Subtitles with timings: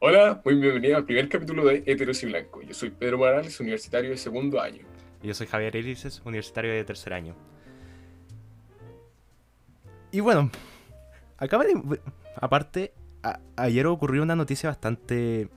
[0.00, 2.62] Hola, muy bienvenido al primer capítulo de Heteros y Blanco.
[2.62, 4.86] Yo soy Pedro Morales, universitario de segundo año.
[5.20, 7.34] Y yo soy Javier Elises, universitario de tercer año.
[10.12, 10.52] Y bueno,
[11.36, 12.00] acaba de...
[12.36, 12.92] Aparte,
[13.56, 15.48] ayer ocurrió una noticia bastante,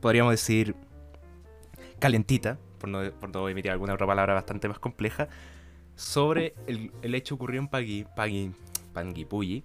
[0.00, 0.74] podríamos decir,
[2.00, 5.28] calentita, por no, por no emitir alguna otra palabra bastante más compleja,
[5.94, 8.50] sobre el, el hecho ocurrido en Pagui, Pagui,
[8.92, 9.62] Panguipulli,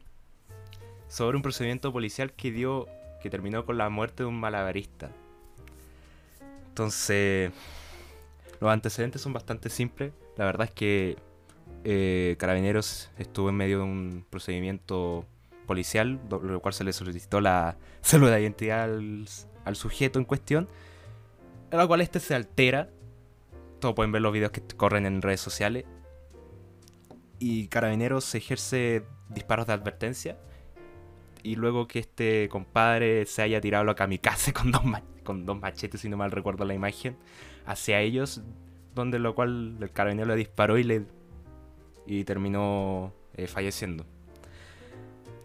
[1.07, 2.87] sobre un procedimiento policial que dio
[3.23, 5.09] que terminó con la muerte de un malabarista.
[6.67, 7.51] Entonces,
[8.59, 10.11] los antecedentes son bastante simples.
[10.35, 11.17] La verdad es que
[11.85, 15.25] eh, Carabineros estuvo en medio de un procedimiento
[15.65, 20.67] policial, lo cual se le solicitó la célula de identidad al, sujeto en cuestión,
[21.71, 22.89] en la cual este se altera.
[23.79, 25.85] Todos pueden ver los videos que corren en redes sociales.
[27.39, 30.37] Y Carabineros ejerce disparos de advertencia
[31.43, 34.81] y luego que este compadre se haya tirado a kamikaze con dos,
[35.23, 37.17] con dos machetes, si no mal recuerdo la imagen,
[37.65, 38.41] hacia ellos,
[38.95, 41.05] donde lo cual el carabinero le disparó y le
[42.05, 44.05] y terminó eh, falleciendo.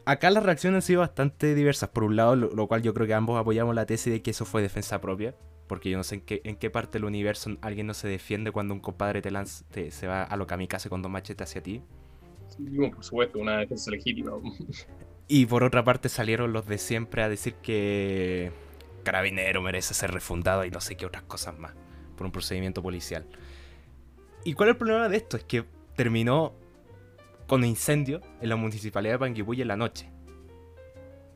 [0.05, 1.91] Acá las reacciones han sido bastante diversas.
[1.91, 4.44] Por un lado, lo, cual yo creo que ambos apoyamos la tesis de que eso
[4.44, 5.34] fue defensa propia.
[5.67, 8.81] Porque yo no sé en qué, parte del universo alguien no se defiende cuando un
[8.81, 11.83] compadre te, lanza, se va a lo kamikaze con dos machetes hacia ti.
[12.94, 14.33] por supuesto, una defensa legítima.
[15.29, 18.51] Y por otra parte salieron los de siempre a decir que
[19.05, 21.75] Carabinero merece ser refundado y no sé qué otras cosas más
[22.17, 23.27] por un procedimiento policial.
[24.43, 25.37] ¿Y cuál es el problema de esto?
[25.37, 26.55] Es que terminó
[27.47, 30.11] con incendio en la municipalidad de Panguipulli en la noche.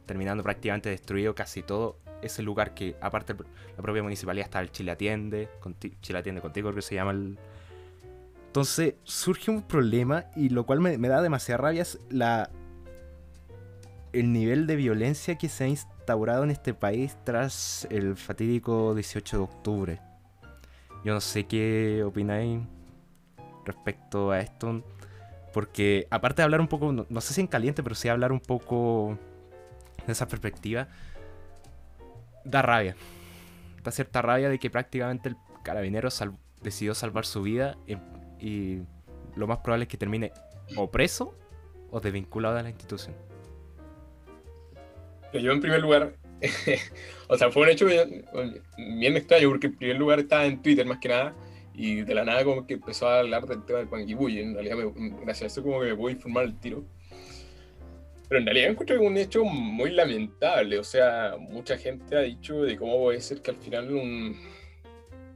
[0.07, 3.35] Terminando prácticamente destruido casi todo ese lugar que, aparte,
[3.77, 5.49] la propia municipalidad está el Chile Atiende,
[6.01, 7.39] Chile Atiende contigo, creo que se llama el.
[8.47, 12.51] Entonces surge un problema y lo cual me, me da demasiada rabia es la
[14.13, 19.37] el nivel de violencia que se ha instaurado en este país tras el fatídico 18
[19.39, 20.01] de octubre.
[21.05, 22.61] Yo no sé qué opináis
[23.65, 24.85] respecto a esto,
[25.53, 28.41] porque aparte de hablar un poco, no, sé si en caliente, pero sí hablar un
[28.41, 29.19] poco
[30.07, 30.89] de esa perspectiva,
[32.45, 32.97] da rabia.
[33.83, 36.09] Da cierta rabia de que prácticamente el carabinero
[36.63, 37.97] decidió salvar su vida y,
[38.45, 38.83] y
[39.35, 40.33] lo más probable es que termine
[40.77, 41.35] o preso
[41.91, 43.32] o desvinculado de la institución.
[45.33, 46.15] Yo en primer lugar,
[47.29, 50.99] o sea, fue un hecho bien, extraño porque en primer lugar estaba en Twitter más
[50.99, 51.35] que nada
[51.75, 54.41] y de la nada como que empezó a hablar del tema del Panguipulli.
[54.41, 54.77] En realidad,
[55.23, 56.85] gracias a eso como que me puedo informar el tiro.
[58.29, 60.79] Pero en realidad encuentro que un hecho muy lamentable.
[60.79, 64.37] O sea, mucha gente ha dicho de cómo puede ser que al final un,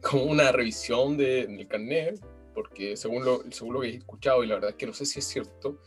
[0.01, 2.21] como una revisión de, del carnet,
[2.55, 5.05] porque según lo, según lo que he escuchado, y la verdad es que no sé
[5.05, 5.81] si es cierto,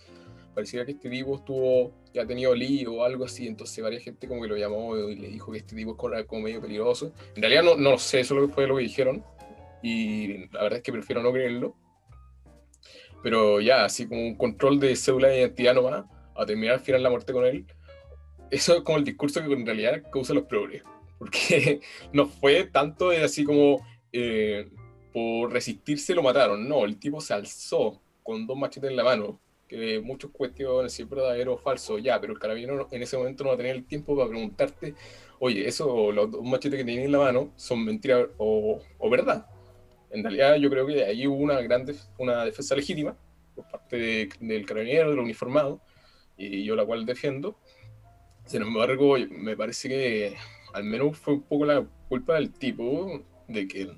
[0.59, 4.27] parecía que este tipo estuvo, ya ha tenido lío o algo así, entonces varias gente
[4.27, 7.13] como que lo llamó y le dijo que este tipo es como medio peligroso.
[7.35, 9.23] En realidad no, no sé, eso fue lo que dijeron,
[9.81, 11.75] y la verdad es que prefiero no creerlo.
[13.23, 16.05] Pero ya, así como un control de cédula de identidad nomás,
[16.35, 17.65] a terminar al final la muerte con él,
[18.51, 20.83] eso es como el discurso que en realidad causa los progres,
[21.17, 21.79] porque
[22.13, 24.69] no fue tanto de así como eh,
[25.13, 29.39] por resistirse lo mataron, no, el tipo se alzó con dos machetes en la mano,
[29.69, 33.43] que muchos cuestiones si es verdadero o falso, ya, pero el carabinero en ese momento
[33.43, 34.95] no va a tener el tiempo para preguntarte,
[35.39, 39.45] oye, eso, los dos machetes que tienen en la mano, son mentiras o, o, verdad.
[40.09, 41.85] En realidad yo creo que ahí hubo una gran
[42.17, 43.15] una defensa legítima
[43.55, 45.79] por parte del carabinero, del uniformado,
[46.35, 47.55] y yo la cual defiendo.
[48.45, 50.35] Sin embargo, me parece que
[50.73, 53.91] al menos fue un poco la culpa del tipo de que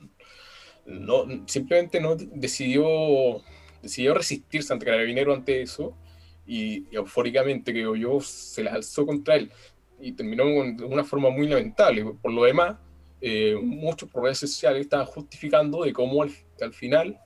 [0.86, 3.42] no, simplemente no decidió
[3.82, 5.98] decidió resistirse ante Carabinero ante eso
[6.46, 9.52] y, eufóricamente, creo yo, se la alzó contra él
[10.00, 12.04] y terminó de una forma muy lamentable.
[12.22, 12.78] Por lo demás,
[13.22, 17.20] eh, muchos redes sociales estaban justificando de cómo al, al final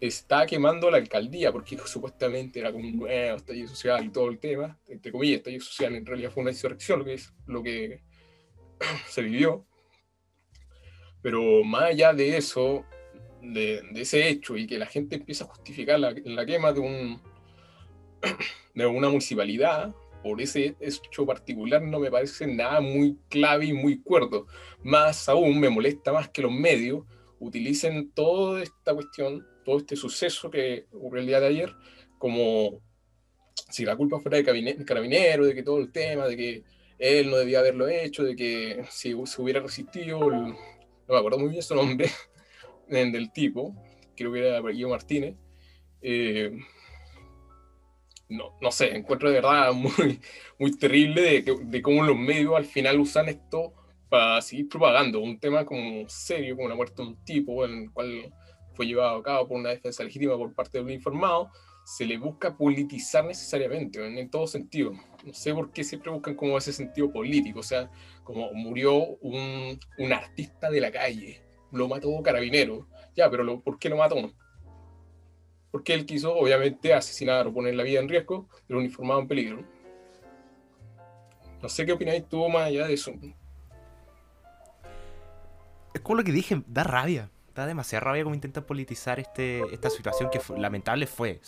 [0.00, 4.38] estaba quemando la alcaldía, porque supuestamente era como un nuevo estallido social y todo el
[4.38, 8.02] tema, entre comillas, estallido social, en realidad fue una insurrección lo que, es, lo que
[9.08, 9.66] se vivió.
[11.22, 12.84] Pero más allá de eso,
[13.52, 17.20] de, ese hecho y que la gente empieza a justificar la, la quema de, un,
[18.74, 19.94] de una municipalidad
[20.24, 24.46] por ese hecho particular no me parece nada muy clave y muy cuerdo.
[24.82, 27.04] Más aún me molesta más que los medios
[27.38, 31.74] utilicen toda esta cuestión, todo este suceso que ocurrió el día de ayer,
[32.18, 32.80] como
[33.70, 34.44] si la culpa fuera de
[34.84, 36.64] carabinero, de que todo el tema, de que
[36.98, 40.56] él no debía haberlo hecho, de que si se hubiera resistido, no
[41.06, 42.08] me acuerdo muy bien su nombre,
[42.88, 43.74] del tipo,
[44.16, 45.36] creo que era Guillermo Martínez,
[46.02, 46.58] eh,
[48.28, 50.20] no, no sé, encuentro de verdad muy,
[50.58, 53.74] muy terrible de, de, cómo los medios al final usan esto
[54.08, 57.90] para seguir propagando un tema como serio, como la muerte de un tipo, en el
[57.90, 58.32] cual
[58.74, 61.50] fue llevado a cabo por una defensa legítima por parte de un informado,
[61.84, 64.92] se le busca politizar necesariamente, en, todo sentido.
[65.24, 67.90] No sé por qué siempre buscan como ese sentido político, o sea,
[68.24, 71.43] como murió un, un artista de la calle,
[71.74, 74.32] lo mató carabinero, ya, pero ¿por qué lo mató?
[75.70, 79.28] Porque él quiso, obviamente, asesinar o poner la vida en riesgo de un uniformado en
[79.28, 79.64] peligro.
[81.60, 83.12] No sé qué opináis tú más allá de eso.
[85.94, 89.90] Es como lo que dije, da rabia da demasiada rabia como intentan politizar este, esta
[89.90, 91.40] situación que lamentable fue.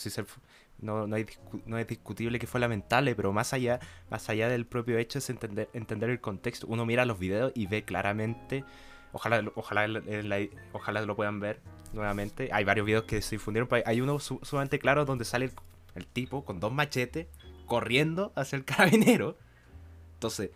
[0.79, 5.19] no, no, es discutible que fue lamentable, pero más allá, más allá del propio hecho
[5.19, 6.67] es entender, entender el contexto.
[6.69, 8.65] Uno mira los videos y ve claramente,
[9.17, 9.89] ojalá, ojalá,
[10.73, 11.61] ojalá lo puedan ver
[11.93, 12.51] nuevamente.
[12.53, 15.51] Hay varios videos que se difundieron, hay uno sumamente claro donde sale
[15.95, 17.27] el tipo con dos machetes
[17.65, 19.37] corriendo hacia el carabinero.
[20.15, 20.51] Entonces,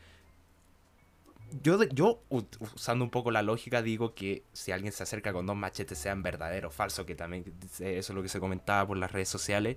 [1.63, 5.57] yo, yo, usando un poco la lógica, digo que si alguien se acerca con dos
[5.57, 9.11] machetes, sean verdaderos o falsos, que también eso es lo que se comentaba por las
[9.11, 9.77] redes sociales,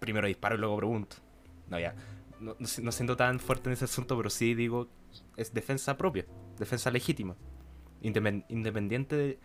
[0.00, 1.16] primero disparo y luego pregunto.
[1.68, 1.94] No, ya.
[2.40, 4.88] No, no, siento tan fuerte en ese asunto, pero sí digo,
[5.36, 6.24] es defensa propia,
[6.58, 7.36] defensa legítima.
[8.00, 9.38] Independiente de,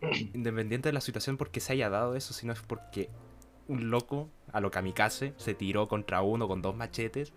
[0.34, 3.10] independiente de la situación porque se haya dado eso, sino es porque
[3.68, 7.32] un loco, a lo kamikaze, se tiró contra uno con dos machetes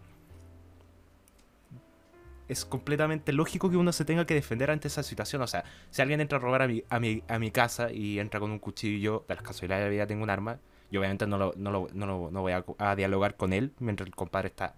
[2.47, 5.41] es completamente lógico que uno se tenga que defender ante esa situación.
[5.41, 8.19] O sea, si alguien entra a robar a mi, a mi, a mi casa y
[8.19, 10.59] entra con un cuchillo, de las casualidades de la vida tengo un arma,
[10.91, 14.15] yo obviamente no, lo, no, lo, no, no voy a, dialogar con él mientras el
[14.15, 14.75] compadre está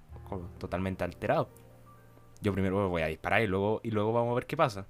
[0.60, 1.50] totalmente alterado.
[2.42, 4.86] Yo primero voy a disparar y luego, y luego vamos a ver qué pasa.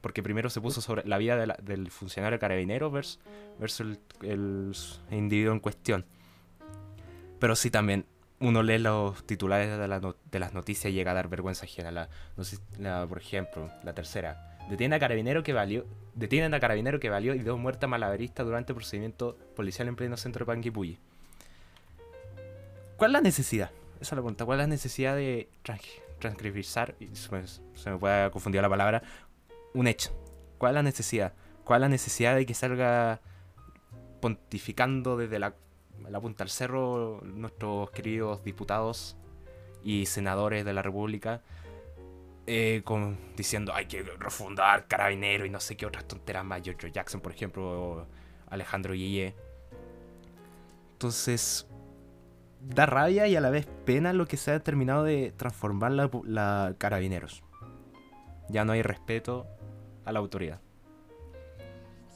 [0.00, 3.18] Porque primero se puso sobre la vida del funcionario carabinero versus,
[3.58, 4.72] versus el,
[5.10, 6.04] individuo en cuestión.
[7.38, 8.06] Pero sí también
[8.38, 12.08] uno lee los titulares de, las noticias y llega a dar vergüenza ajena.
[12.78, 14.58] La, por ejemplo, la tercera.
[14.68, 15.86] Detienen a carabinero que valió.
[16.14, 19.96] Detienen a carabinero que valió y dio muerte a malabarista durante el procedimiento policial en
[19.96, 20.98] pleno centro de Panguipulli.
[22.96, 23.70] ¿Cuál es la necesidad?
[23.96, 24.44] Esa es la pregunta.
[24.44, 25.48] ¿Cuál es la necesidad de
[26.18, 26.64] transcribir?
[27.00, 29.02] Y se me puede confundir la palabra.
[29.76, 30.10] Un hecho.
[30.58, 31.34] ¿Cuál es la necesidad?
[31.64, 33.20] ¿Cuál es la necesidad de que salga
[34.20, 35.54] pontificando desde la
[36.08, 39.16] la punta al cerro nuestros queridos diputados
[39.82, 41.42] y senadores de la República
[42.46, 42.82] eh,
[43.36, 46.62] diciendo hay que refundar Carabinero y no sé qué otras tonteras más.
[46.62, 48.06] George Jackson, por ejemplo,
[48.48, 49.34] Alejandro Yeye.
[50.92, 51.66] Entonces,
[52.60, 56.08] da rabia y a la vez pena lo que se ha terminado de transformar la,
[56.24, 57.42] la Carabineros.
[58.48, 59.48] Ya no hay respeto
[60.06, 60.60] a la autoridad.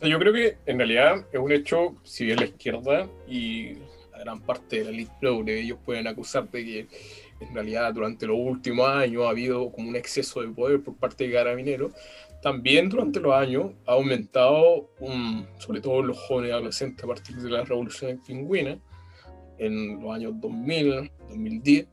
[0.03, 3.75] Yo creo que en realidad es un hecho, si bien la izquierda y
[4.13, 6.87] la gran parte de la lista progre, ellos pueden acusar de que
[7.41, 11.27] en realidad durante los últimos años ha habido como un exceso de poder por parte
[11.27, 11.93] de Carabineros.
[12.41, 17.51] También durante los años ha aumentado, un, sobre todo los jóvenes adolescentes a partir de
[17.51, 18.79] la revolución pingüina,
[19.59, 21.87] en los años 2000, 2010,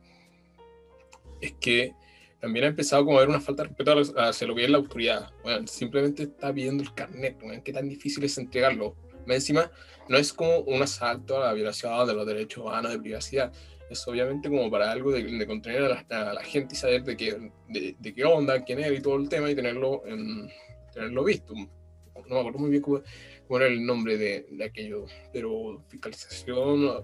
[1.42, 1.92] es que
[2.40, 4.78] también ha empezado como a haber una falta de respeto hacia lo que es la
[4.78, 5.32] autoridad.
[5.42, 8.94] Bueno, simplemente está pidiendo el carnet, bueno, qué tan difícil es entregarlo.
[9.26, 9.70] Encima,
[10.08, 13.52] no es como un asalto a la violación de los derechos humanos de privacidad.
[13.90, 18.14] Es obviamente como para algo de, contener a la, gente y saber de qué, de,
[18.14, 20.48] qué onda, quién era y todo el tema y tenerlo, en,
[20.92, 21.54] tenerlo visto.
[21.54, 23.02] No me acuerdo muy bien cómo,
[23.50, 27.02] era el nombre de, de, aquello, pero fiscalización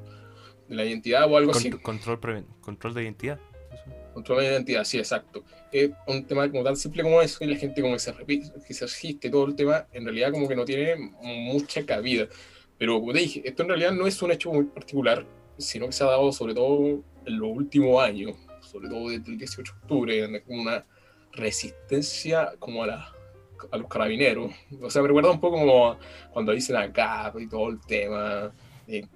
[0.68, 1.70] de la identidad o algo así.
[1.70, 2.20] Control,
[2.60, 3.40] control de identidad.
[4.12, 5.44] Control de identidad, sí, exacto.
[5.72, 8.52] Es un tema como tan simple como eso y la gente como que se repite,
[8.66, 12.28] que se resiste todo el tema, en realidad como que no tiene mucha cabida.
[12.78, 15.26] Pero como te dije, esto en realidad no es un hecho muy particular,
[15.58, 19.38] sino que se ha dado sobre todo en los últimos años, sobre todo desde el
[19.38, 20.84] 18 de octubre, una
[21.32, 23.12] resistencia como a, la,
[23.70, 24.52] a los carabineros.
[24.80, 25.98] O sea, me recuerda un poco como
[26.32, 28.52] cuando dicen acá y todo el tema,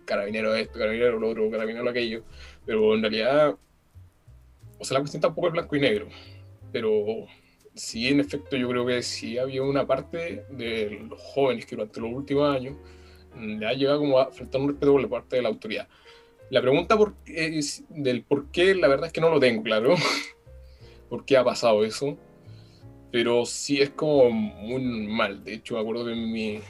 [0.05, 2.23] carabinero esto, carabinero lo otro, carabinero aquello,
[2.65, 3.57] pero en realidad
[4.79, 6.09] o sea, la cuestión tampoco es blanco y negro,
[6.73, 7.27] pero
[7.75, 12.01] sí, en efecto, yo creo que sí había una parte de los jóvenes que durante
[12.01, 12.77] los últimos años
[13.39, 15.89] le ha llegado como a faltar un respeto por la parte de la autoridad.
[16.51, 19.95] La pregunta por, es del por qué, la verdad es que no lo tengo claro,
[21.09, 22.17] por qué ha pasado eso,
[23.13, 25.45] pero sí es como muy mal.
[25.45, 26.61] De hecho, me acuerdo que mi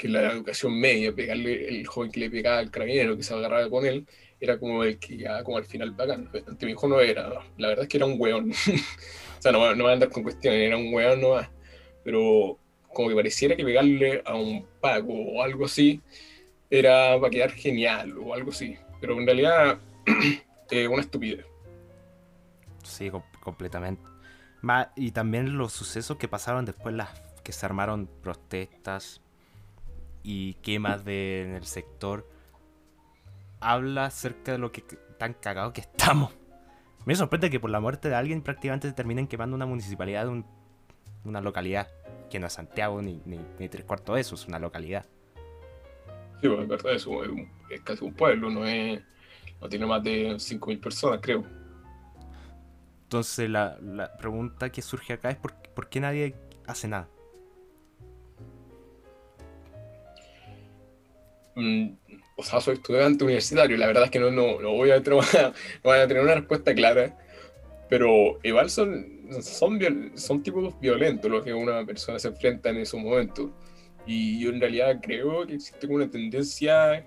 [0.00, 3.68] que la educación media, pegarle el joven que le pegaba al carabinero, que se agarraba
[3.68, 4.06] con él,
[4.40, 6.30] era como el que ya como al final bacán.
[6.46, 7.28] Ante mi hijo no era,
[7.58, 8.50] la verdad es que era un weón.
[9.38, 11.48] o sea, no, no va a andar con cuestiones, era un weón nomás.
[12.02, 12.58] Pero
[12.92, 16.00] como que pareciera que pegarle a un pago o algo así
[16.70, 18.76] era para quedar genial o algo así.
[19.00, 19.78] Pero en realidad
[20.90, 21.44] una estupidez.
[22.82, 24.02] Sí, completamente.
[24.96, 27.10] y también los sucesos que pasaron después, las
[27.42, 29.20] que se armaron protestas
[30.22, 32.28] y quemas de, en el sector,
[33.60, 34.82] habla acerca de lo que
[35.18, 36.32] tan cagado que estamos.
[37.04, 40.44] Me sorprende que por la muerte de alguien prácticamente se terminen quemando una municipalidad de,
[41.24, 41.88] una localidad,
[42.30, 45.06] que no es Santiago ni, ni, tres cuartos de eso, es una localidad.
[46.40, 47.06] Sí, pues es verdad, es,
[47.70, 49.02] es casi un pueblo, no, es,
[49.60, 51.44] no tiene más de 5.000 personas, creo.
[53.02, 56.34] Entonces la, la, pregunta que surge acá es por, por qué nadie
[56.66, 57.08] hace nada.
[61.56, 61.90] Mm,
[62.40, 65.20] o sea, soy estudiante universitario, la verdad es que no, no, voy, a tener
[65.84, 67.16] voy a tener una respuesta clara,
[67.88, 69.78] pero igual son, son,
[70.14, 73.50] son tipos violentos los que una persona se enfrenta en esos momentos.
[74.06, 77.06] Y yo en realidad creo que existe una tendencia,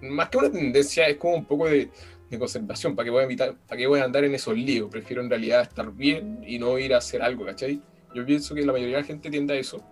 [0.00, 1.90] más que una tendencia, es como un poco de,
[2.30, 4.88] de conservación, ¿para qué, voy a evitar, ¿para qué voy a andar en esos líos?
[4.88, 7.80] Prefiero en realidad estar bien y no ir a hacer algo, ¿cachai?
[8.14, 9.84] Yo pienso que la mayoría de la gente tiende a eso.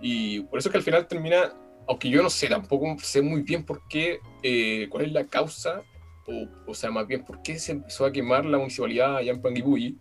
[0.00, 1.54] Y por eso es que al final termina
[1.86, 5.82] aunque yo no sé, tampoco sé muy bien por qué, eh, cuál es la causa,
[6.26, 9.42] o, o, sea, más bien por qué se empezó a quemar la municipalidad allá en
[9.42, 9.98] Panguipulli,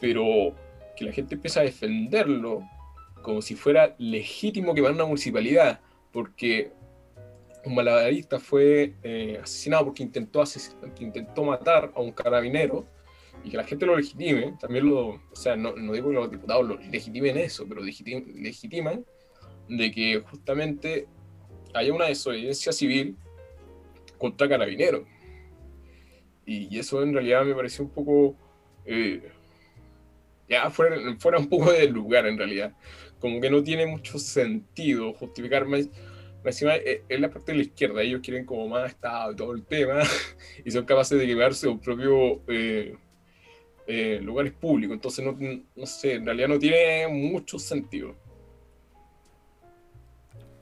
[0.00, 0.54] pero
[0.96, 2.62] que la gente empieza a defenderlo
[3.22, 5.80] como si fuera legítimo quemar una municipalidad,
[6.12, 6.72] porque
[7.64, 10.42] un malabarista fue eh, asesinado porque intentó,
[10.98, 12.86] intentó matar a un carabinero,
[13.44, 16.30] y que la gente lo legitime, también lo, o sea, no, no digo que los
[16.30, 19.04] diputados lo legitimen eso, pero legitiman
[19.70, 21.06] de que justamente
[21.72, 23.16] haya una desobediencia civil
[24.18, 25.04] contra carabineros.
[26.44, 28.36] Y, eso en realidad me pareció un poco...
[28.84, 29.22] Eh,
[30.48, 32.72] ya fuera, fuera, un poco del lugar en realidad.
[33.20, 35.88] Como que no tiene mucho sentido justificar más.
[36.44, 39.52] Encima eh, es la parte de la izquierda, ellos quieren como más Estado y todo
[39.52, 40.00] el tema,
[40.64, 44.94] y son capaces de quemarse sus propios eh, lugares públicos.
[44.94, 45.36] Entonces, no,
[45.76, 48.16] no sé, en realidad no tiene mucho sentido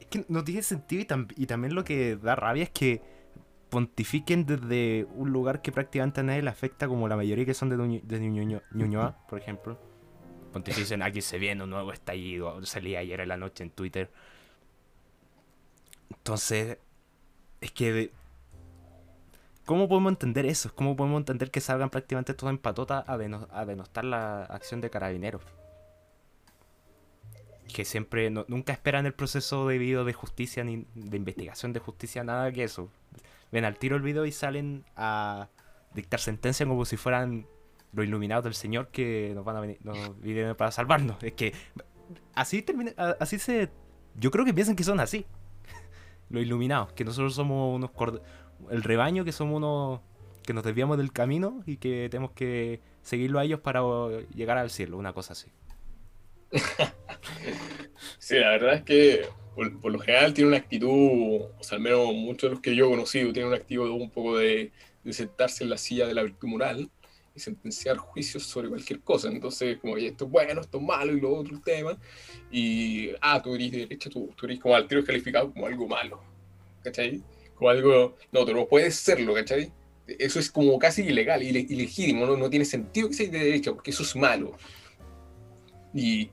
[0.09, 1.03] que no tiene sentido
[1.37, 3.03] y, también lo que da rabia es que
[3.71, 7.69] pontifiquen desde un lugar que prácticamente a nadie le afecta, como la mayoría que son
[7.69, 9.79] de, de Ñuñoa, por ejemplo.
[10.53, 14.11] Pontificen aquí se viene un nuevo estallido, salí ayer en la noche en Twitter.
[16.11, 16.79] Entonces,
[17.61, 18.11] es que...
[19.67, 20.75] ¿Cómo podemos entender eso?
[20.75, 23.19] ¿Cómo podemos entender que salgan prácticamente todos en patota a
[23.67, 25.43] denostar la acción de carabineros?
[27.73, 32.51] Que siempre nunca esperan el proceso debido de justicia ni de investigación de justicia, nada
[32.53, 32.91] que eso.
[33.53, 35.49] Ven al tiro el video y salen a
[35.95, 37.47] dictar sentencia como si fueran
[37.93, 41.23] los iluminados del Señor que nos van a venir, nos vienen para salvarnos.
[41.23, 41.55] Es que
[42.35, 43.71] así termina, así se,
[44.17, 45.27] yo creo que piensan que son así,
[46.31, 47.91] los iluminados, que nosotros somos unos
[48.71, 50.01] el rebaño, que somos unos
[50.43, 53.83] que nos desviamos del camino y que tenemos que seguirlo a ellos para
[54.35, 55.51] llegar al cielo, una cosa así.
[58.19, 62.13] sí, la verdad es que por, lo general tiene una actitud, o sea, al menos
[62.15, 64.73] muchos de los que yo he conocido tienen una actitud un poco de,
[65.11, 66.91] sentarse en la silla de la virtud moral
[67.35, 69.29] y sentenciar juicios sobre cualquier cosa.
[69.29, 71.99] Entonces, como, esto es bueno, esto es malo y lo otro tema.
[72.51, 75.89] Y, ah, tú eres de derecha, tú, tú eres como al tiro calificado como algo
[75.89, 76.21] malo.
[76.83, 77.23] ¿Cachai?
[77.55, 79.73] Como algo, no, tú no puedes serlo, ¿cachai?
[80.07, 83.91] Eso es como casi ilegal, ilegítimo, no, no tiene sentido que seas de derecha, porque
[83.93, 84.57] eso es malo.
[85.95, 86.31] Y,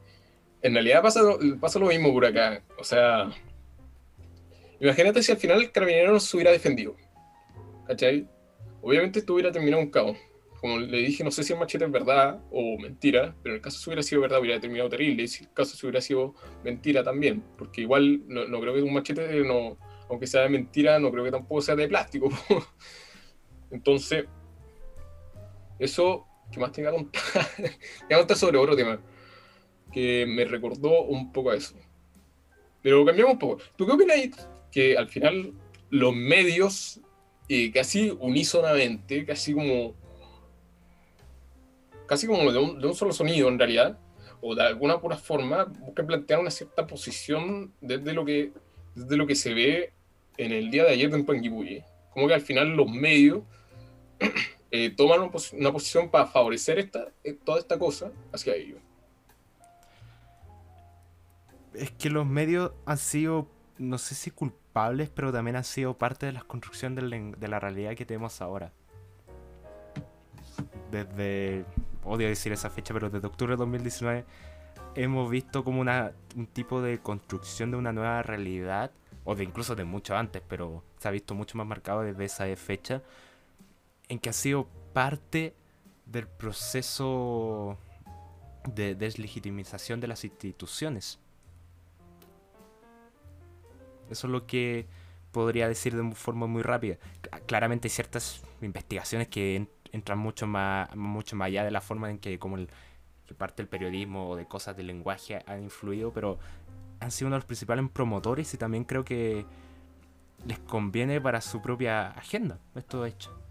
[0.65, 1.21] en realidad pasa,
[1.61, 2.63] pasa lo mismo por acá.
[2.79, 3.29] O sea,
[4.79, 6.95] imagínate si al final el carabinero no se hubiera defendido.
[7.85, 8.27] ¿Cachai?
[8.81, 10.17] Obviamente esto hubiera terminado un caos.
[10.59, 13.61] Como le dije, no sé si el machete es verdad o mentira, pero en el
[13.61, 15.21] caso si hubiera sido verdad hubiera terminado terrible.
[15.21, 17.43] Y si el caso si hubiera sido mentira también.
[17.59, 19.77] Porque igual no, creo que un machete, no,
[20.09, 22.31] aunque sea de mentira, no creo que tampoco sea de plástico.
[23.69, 24.25] Entonces,
[25.77, 27.21] eso, ¿qué más tenga que contar?
[28.09, 28.99] que contar sobre otro tema
[29.95, 31.73] que me recordó un poco a eso.
[32.81, 33.63] Pero cambiamos un poco.
[33.77, 34.17] ¿Tú qué opinas
[34.69, 35.53] que al final
[35.89, 36.99] los medios,
[37.47, 39.95] eh, casi unísonamente, casi como
[42.07, 43.97] casi como de un, solo sonido en realidad,
[44.41, 48.51] o de alguna pura forma, buscan plantear una cierta posición desde lo que,
[48.95, 49.93] desde lo que se ve
[50.37, 51.83] en el día de ayer en Panguipulli.
[52.11, 53.43] Como que al final los medios
[54.71, 58.84] eh, toman una, posición para favorecer esta, eh, toda esta cosa hacia ellos
[61.77, 66.25] es que los medios han sido, no sé si culpables, pero también han sido parte
[66.25, 68.71] de la construcción de la, realidad que tenemos ahora.
[70.91, 71.65] Desde,
[72.03, 74.25] odio decir esa fecha, pero desde octubre de 2019
[74.95, 78.91] hemos visto como una, un tipo de construcción de una nueva realidad,
[79.23, 82.55] o de incluso de mucho antes, pero se ha visto mucho más marcado desde esa
[82.55, 83.01] fecha,
[84.07, 85.55] en que ha sido parte
[86.05, 87.77] del proceso
[88.73, 91.19] de deslegitimización de las instituciones.
[94.09, 94.87] Eso es lo que
[95.31, 96.97] podría decir de forma muy rápida.
[97.45, 102.19] Claramente hay ciertas investigaciones que entran mucho más, mucho más allá de la forma en
[102.19, 102.69] que como el,
[103.25, 106.39] que parte del periodismo o de cosas del lenguaje han influido, pero
[106.99, 109.45] han sido uno de los principales promotores y también creo que
[110.45, 113.44] les conviene para su propia agenda esto hecho.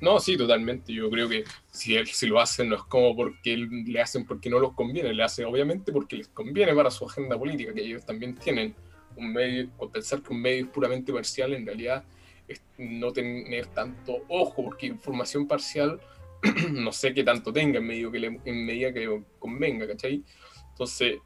[0.00, 0.92] No, sí, totalmente.
[0.92, 4.58] Yo creo que si, si lo hacen no es como porque le hacen porque no
[4.58, 8.34] los conviene, le hacen obviamente porque les conviene para su agenda política, que ellos también
[8.34, 8.74] tienen
[9.16, 12.04] un medio, o pensar que un medio es puramente parcial en realidad
[12.48, 16.00] es no tener tanto ojo, porque información parcial
[16.72, 20.24] no sé qué tanto tenga en, medio que le, en medida que convenga, ¿cachai?
[20.70, 21.18] Entonces,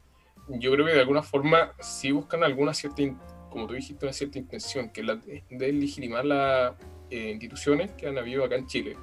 [0.47, 3.01] yo creo que de alguna forma sí buscan alguna cierta,
[3.49, 6.75] como tú dijiste, una cierta intención, que es la de, legitimar las
[7.09, 8.97] eh, instituciones que han habido acá en Chile.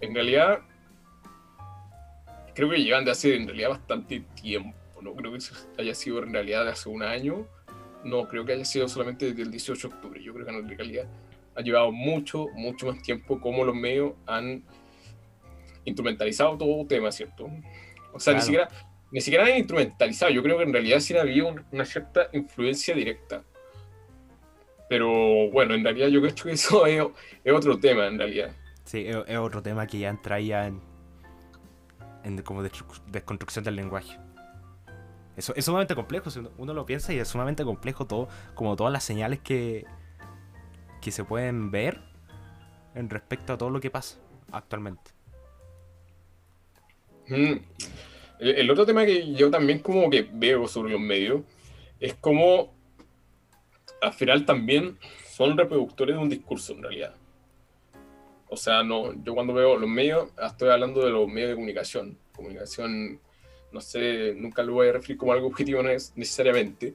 [0.00, 0.60] En realidad,
[2.54, 5.38] creo que llevan de hace en realidad bastante tiempo, no creo que
[5.78, 7.46] haya sido en realidad de hace un año,
[8.04, 10.68] no creo que haya sido solamente desde el 18 de octubre, yo creo que en
[10.68, 11.06] realidad
[11.54, 14.62] ha llevado mucho, mucho más tiempo como los medios han
[15.84, 17.48] instrumentalizado todo tema, ¿cierto?
[18.12, 18.68] O sea, ni siquiera
[19.10, 20.32] ni siquiera han instrumentalizado.
[20.32, 23.44] Yo creo que en realidad sí ha habido una cierta influencia directa.
[24.88, 27.02] Pero bueno, en realidad yo creo que eso es,
[27.52, 28.52] otro tema, en realidad.
[28.84, 30.80] Sí, es, otro tema que ya entraría en,
[32.24, 34.18] en como desconstrucción del lenguaje.
[35.36, 38.92] Eso es sumamente complejo, si uno lo piensa y es sumamente complejo todo, como todas
[38.92, 39.84] las señales que,
[41.02, 42.00] que se pueden ver
[42.94, 44.18] en respecto a todo lo que pasa
[44.50, 45.10] actualmente.
[47.28, 47.56] Mm.
[48.38, 51.42] El otro tema que yo también como que veo sobre los medios
[52.00, 52.75] es como
[54.06, 54.98] al final también
[55.28, 57.14] son reproductores de un discurso en realidad.
[58.48, 62.16] O sea, no, yo cuando veo los medios, estoy hablando de los medios de comunicación.
[62.34, 63.20] Comunicación,
[63.72, 66.94] no sé, nunca lo voy a referir como algo objetivo necesariamente,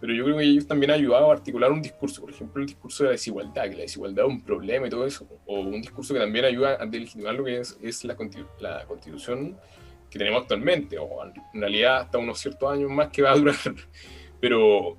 [0.00, 2.66] pero yo creo que ellos también han ayudado a articular un discurso, por ejemplo, el
[2.66, 5.80] discurso de la desigualdad, que la desigualdad es un problema y todo eso, o un
[5.80, 8.16] discurso que también ayuda a delegitimar lo que es, es la,
[8.58, 9.56] la constitución
[10.10, 13.56] que tenemos actualmente, o en realidad hasta unos ciertos años más que va a durar.
[14.40, 14.98] Pero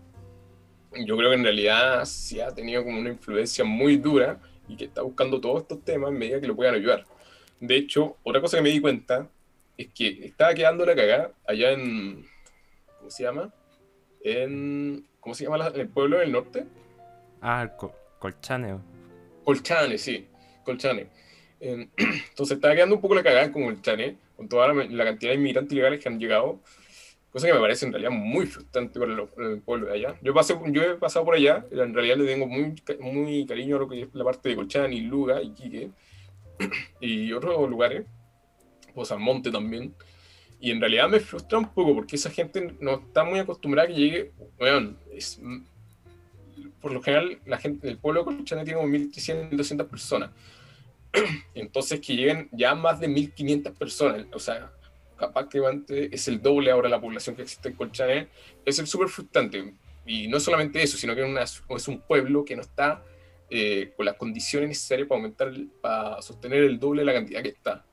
[1.06, 4.86] yo creo que en realidad sí ha tenido como una influencia muy dura y que
[4.86, 7.06] está buscando todos estos temas en medida que lo puedan ayudar.
[7.60, 9.30] De hecho, otra cosa que me di cuenta
[9.78, 12.26] es que estaba quedando la cagada allá en.
[12.98, 13.54] ¿Cómo se llama?
[14.24, 15.06] En.
[15.20, 16.66] ¿Cómo se llama el pueblo del norte?
[17.42, 17.70] Ah,
[18.20, 18.80] Colchane.
[19.44, 20.28] Colchane, sí.
[20.64, 21.08] Colchane.
[21.60, 25.74] Entonces estaba quedando un poco la cagada con Colchane con toda la, cantidad de inmigrantes
[25.74, 26.60] ilegales que han llegado,
[27.34, 30.16] cosa que me parece en realidad muy frustrante para el, pueblo de allá.
[30.22, 33.80] Yo, pasé, yo he pasado por allá, en realidad le tengo muy, muy cariño a
[33.80, 35.90] lo que es la parte de Colchán y Luga y Quique
[37.02, 38.06] y otros lugares,
[38.94, 39.96] o San Monte también.
[40.60, 43.92] Y en realidad me frustra un poco porque esa gente no está muy acostumbrada a
[43.92, 45.42] que llegue, bueno, es,
[46.80, 50.30] por lo general la gente del pueblo de Colchán tiene como 1.300, 1.200 personas
[51.56, 54.72] entonces que lleguen ya más de 1.500 personas, o sea,
[55.28, 58.28] capaz que es el doble ahora la población que existe en Colchane,
[58.66, 59.74] es súper frustrante.
[60.06, 61.44] Y no solamente eso, sino que
[61.76, 63.04] es un pueblo que no está
[63.50, 67.50] eh, con las condiciones necesarias para aumentar, para sostener el doble de la cantidad que
[67.50, 67.86] está.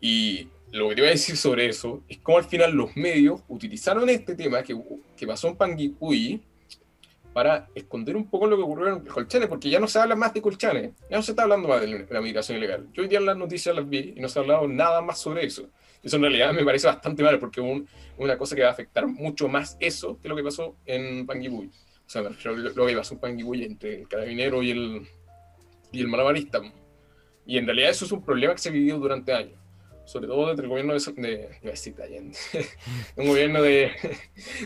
[0.00, 3.42] Y lo que te voy a decir sobre eso es cómo al final los medios
[3.48, 4.76] utilizaron este tema que,
[5.16, 6.42] que pasó en Panguipulli
[7.32, 10.34] para esconder un poco lo que ocurrió en Colchane, porque ya no se habla más
[10.34, 12.88] de Colchane, ya no se está hablando más de la migración ilegal.
[12.92, 15.18] Yo hoy día en las noticias las vi y no se ha hablado nada más
[15.18, 15.68] sobre eso.
[16.02, 17.82] Eso en realidad me parece bastante mal, porque es
[18.16, 21.68] una cosa que va a afectar mucho más eso que lo que pasó en Panguipulli.
[21.68, 25.06] O sea, me refiero a lo que pasó en Panguipulli entre el carabinero y el,
[25.92, 26.60] y el malabarista.
[27.46, 29.58] Y en realidad eso es un problema que se ha vivido durante años
[30.06, 31.28] sobre todo desde el gobierno de, de,
[31.62, 32.32] de
[33.16, 33.92] un gobierno de,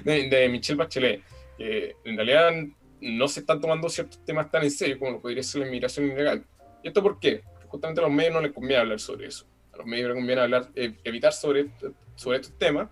[0.02, 1.22] de, de Michelle Bachelet
[1.58, 2.52] en realidad
[3.00, 6.06] no se están tomando ciertos temas tan en serio como lo podría ser la inmigración
[6.06, 6.44] ilegal.
[6.82, 7.42] ¿Y esto por qué?
[7.52, 9.46] Porque justamente a los medios no les conviene hablar sobre eso.
[9.74, 11.70] A los medios les conviene hablar, eh, evitar sobre,
[12.14, 12.88] sobre estos temas,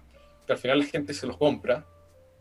[0.46, 1.86] que al final la gente se los compra,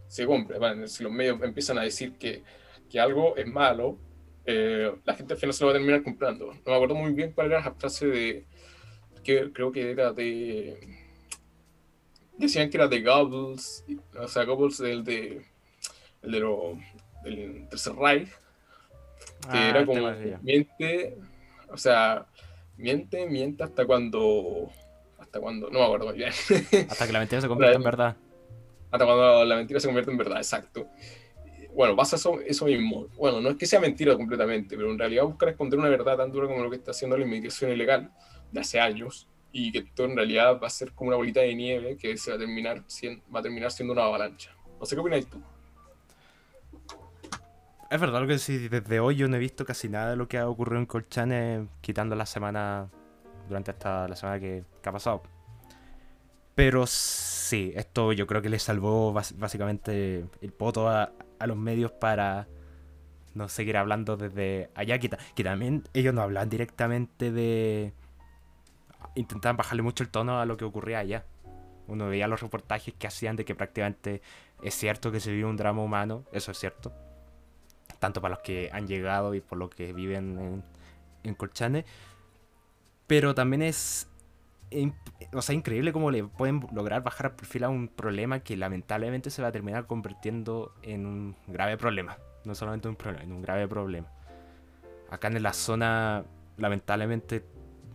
[0.08, 0.88] se compra.
[0.88, 2.44] si los medios empiezan a decir que,
[2.90, 3.98] que algo es malo,
[4.46, 6.48] eh, la gente al final se lo va a terminar comprando.
[6.48, 8.46] No me acuerdo muy bien cuál era la frase de,
[9.24, 10.80] que creo que era de,
[12.38, 13.86] decían que era de Goebbels,
[14.18, 15.46] o sea, Goebbels el de
[16.24, 16.78] el de lo,
[17.24, 21.18] del Tercer Reich, que ah, era como miente,
[21.70, 22.26] o sea,
[22.82, 24.70] miente, miente hasta cuando,
[25.20, 26.32] hasta cuando, no me acuerdo bien.
[26.90, 28.18] Hasta que la mentira se convierta en verdad.
[28.92, 30.88] Hasta cuando la mentira se convierte en verdad, exacto.
[31.74, 33.08] bueno, pasa eso, eso mismo.
[33.16, 36.32] Bueno, no es que sea mentira completamente, pero en realidad buscar esconder una verdad tan
[36.32, 38.12] dura como lo que está haciendo la inmigración ilegal
[38.52, 41.56] de hace años y que esto en realidad va a ser como una bolita de
[41.56, 44.56] nieve que se va a terminar siendo, va a terminar siendo una avalancha.
[44.80, 45.42] No sé qué opinas tú.
[47.92, 50.38] Es verdad que sí, desde hoy yo no he visto casi nada de lo que
[50.38, 52.88] ha ocurrido en Colchane, quitando la semana,
[53.50, 55.24] durante esta, la semana que, ha pasado.
[56.56, 61.92] Pero sí, esto yo creo que le salvó básicamente el poto a, a los medios
[61.92, 62.48] para
[63.34, 67.92] no seguir hablando desde allá, que, que también ellos no hablan directamente de...
[69.16, 71.26] Intentaban bajarle mucho el tono a lo que ocurría allá.
[71.88, 74.22] Uno veía los reportajes que hacían de que prácticamente
[74.64, 76.94] es cierto que se vive un drama humano, eso es cierto.
[78.02, 80.64] Tanto para los que han llegado y por los que viven en,
[81.24, 81.86] en Colchane.
[83.08, 84.12] Pero también es
[85.34, 89.42] o sea, increíble cómo le pueden lograr bajar al perfil un problema que lamentablemente se
[89.42, 92.18] va a terminar convirtiendo en un grave problema.
[92.46, 94.08] No solamente un problema, en un grave problema.
[95.10, 96.24] Acá en la zona,
[96.58, 97.46] lamentablemente,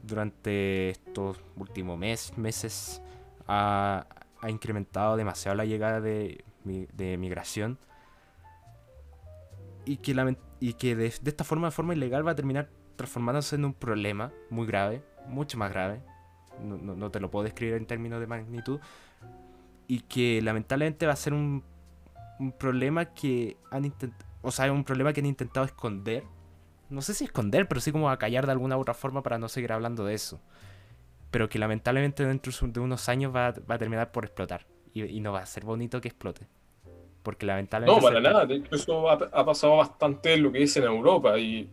[0.02, 3.02] durante estos últimos mes, meses,
[3.48, 4.06] ha,
[4.46, 7.78] incrementado demasiado la llegada de, de migración.
[9.86, 13.64] Y que, y que de, esta forma, de forma ilegal, va a terminar transformándose en
[13.64, 16.02] un problema muy grave, mucho más grave,
[16.62, 18.80] no, te lo puedo describir en términos de magnitud,
[19.86, 21.62] y que lamentablemente va a ser un,
[22.38, 26.24] un problema que han intentado, o sea, un problema que han intentado esconder,
[26.88, 29.48] no sé si esconder, pero sí como acallar de alguna u otra forma para no
[29.48, 30.40] seguir hablando de eso,
[31.30, 35.40] pero que lamentablemente dentro de unos años va, a terminar por explotar, y, no va
[35.40, 36.46] a ser bonito que explote.
[37.26, 38.00] Porque lamentablemente...
[38.00, 41.68] No, para nada, eso ha, ha pasado bastante lo que es en Europa, y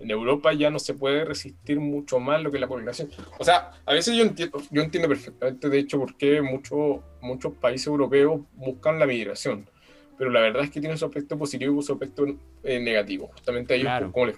[0.00, 3.08] en Europa ya no se puede resistir mucho más lo que la población.
[3.38, 7.52] O sea, a veces yo entiendo, yo entiendo perfectamente, de hecho, por qué muchos muchos
[7.54, 9.70] países europeos buscan la migración.
[10.18, 12.26] Pero la verdad es que tiene su aspecto positivo y su aspecto
[12.64, 13.28] eh, negativo.
[13.28, 14.36] Justamente a ellos, como, les,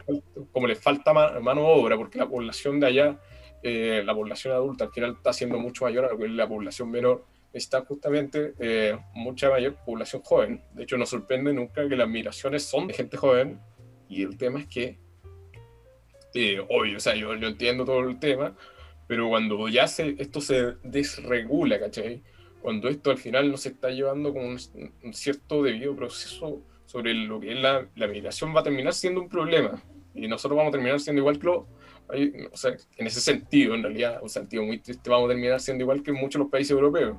[0.52, 3.18] como les falta mano, de obra, porque la población de allá,
[3.62, 6.90] eh, la población adulta al final está siendo mucho mayor a lo que la población
[6.90, 10.62] menor está justamente eh, mucha mayor población joven.
[10.74, 13.60] De hecho, no sorprende nunca que las migraciones son de gente joven
[14.08, 14.98] y el tema es que
[16.68, 18.54] obvio, o sea, yo, yo, entiendo todo el tema,
[19.06, 22.22] pero cuando ya se, esto se desregula, ¿cachai?
[22.60, 27.40] Cuando esto al final no se está llevando con un, cierto debido proceso sobre lo
[27.40, 29.82] que es la, la, migración, va a terminar siendo un problema.
[30.14, 31.66] Y nosotros vamos a terminar siendo igual que lo,
[32.52, 35.84] o sea, en ese sentido, en realidad, un sentido muy triste, vamos a terminar siendo
[35.84, 37.16] igual que muchos de los países europeos,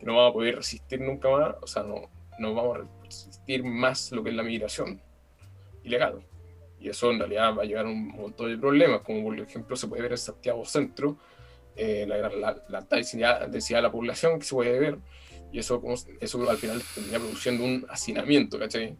[0.00, 3.62] que no vamos a poder resistir nunca más, o sea, no, no vamos a resistir
[3.62, 5.00] más lo que es la migración
[5.84, 6.22] ilegal.
[6.80, 9.76] Y eso en realidad va a llevar a un montón de problemas, como por ejemplo
[9.76, 11.18] se puede ver en Santiago Centro,
[11.76, 14.98] eh, la, la, la densidad, de la población que se puede ver,
[15.52, 15.82] y eso,
[16.20, 18.96] eso al final termina produciendo un hacinamiento, ¿cachai?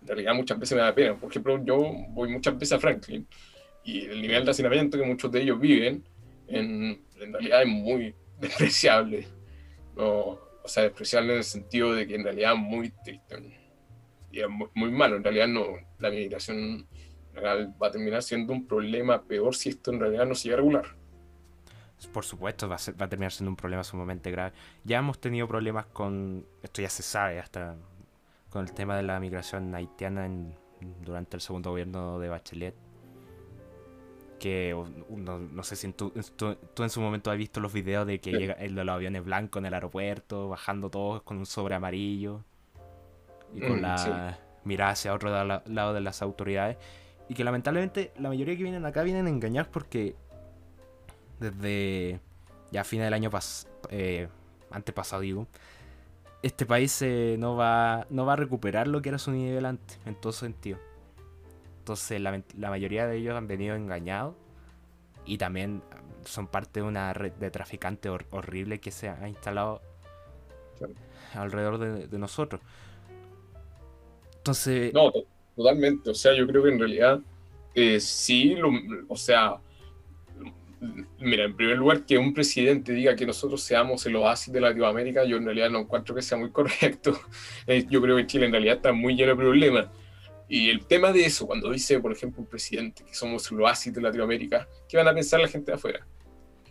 [0.00, 1.14] En realidad muchas veces me da pena.
[1.14, 1.78] Por ejemplo, yo
[2.10, 3.26] voy muchas veces a Franklin
[3.84, 6.04] y el nivel de hacinamiento que muchos de ellos viven
[6.48, 9.26] en, en realidad es muy despreciable.
[9.96, 13.60] No, o sea, despreciable en el sentido de que en realidad muy triste.
[14.30, 15.16] Y es muy, muy malo.
[15.16, 15.64] En realidad no,
[15.98, 16.88] la migración
[17.36, 20.84] va a terminar siendo un problema peor si esto en realidad no sigue regular.
[22.12, 24.52] Por supuesto, va a, terminar siendo un problema sumamente grave.
[24.84, 27.76] Ya hemos tenido problemas con, esto ya se sabe, hasta
[28.50, 30.28] con el tema de la migración haitiana
[31.00, 32.74] durante el segundo gobierno de Bachelet.
[34.38, 34.76] Que
[35.08, 38.74] no, sé si tú, en su momento has visto los videos de que llega el
[38.74, 42.42] de los aviones blancos en el aeropuerto, bajando todos con un sobre amarillo
[43.54, 46.76] y con mm, la mirada hacia otro lado de las autoridades.
[47.28, 50.14] Y que lamentablemente la mayoría que vienen acá vienen engañados porque
[51.40, 52.20] desde
[52.70, 54.28] ya a fines del año pas eh,
[54.70, 55.46] antepasado, digo,
[56.42, 59.98] este país eh, no, va, no va a recuperar lo que era su nivel antes,
[60.04, 60.78] en todo sentido.
[61.84, 64.34] Entonces la, mayoría de ellos han venido engañados
[65.26, 65.82] y también
[66.24, 69.82] son parte de una red de traficantes horrible que se ha instalado
[71.34, 72.62] alrededor de, de nosotros.
[74.38, 74.94] Entonces...
[74.94, 75.12] No,
[75.54, 76.08] totalmente.
[76.08, 77.20] O sea, yo creo que en realidad
[77.74, 78.56] eh, sí,
[79.08, 79.56] o sea,
[81.18, 85.24] mira, en primer lugar, que un presidente diga que nosotros seamos el oasis de Latinoamérica,
[85.24, 87.18] yo en realidad no encuentro que sea muy correcto.
[87.66, 89.88] Eh, yo creo que Chile en realidad está muy lleno de problemas.
[90.48, 93.92] Y el tema de eso, cuando dice, por ejemplo, un presidente que somos el oasis
[93.92, 96.06] de Latinoamérica, ¿qué van a pensar la gente de afuera?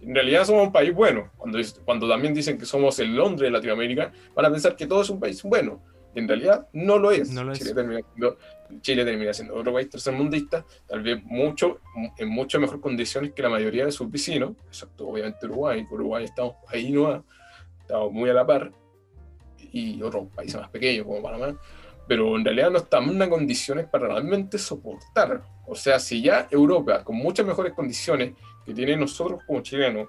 [0.02, 1.32] En realidad somos un país bueno.
[1.38, 5.02] Cuando, cuando también dicen que somos el Londres de Latinoamérica, van a pensar que todo
[5.02, 5.82] es un país bueno
[6.16, 7.30] en realidad no lo es.
[7.30, 8.38] Chile, Termina siendo,
[8.82, 11.80] Chile, termina siendo, otro país tercermundista, tal vez mucho,
[12.18, 16.56] en mucho mejor condiciones que la mayoría de sus vecinos, excepto obviamente Uruguay, Uruguay estamos
[16.68, 17.24] ahí no
[17.82, 18.72] estamos muy a la par,
[19.72, 21.60] y otros países más pequeños como Panamá,
[22.08, 25.44] pero en realidad no estamos en condiciones para realmente soportar.
[25.66, 28.34] O sea, si ya Europa, con muchas mejores condiciones
[28.66, 30.08] que tiene nosotros como chilenos,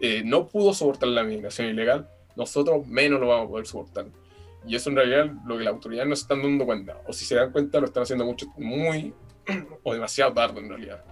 [0.00, 4.06] eh, no pudo soportar la migración ilegal, nosotros menos lo vamos a poder soportar.
[4.66, 7.00] Y eso en realidad lo que las autoridades no se están dando cuenta.
[7.06, 9.14] O si se dan cuenta, lo están haciendo mucho, muy
[9.84, 11.04] o demasiado tarde en realidad.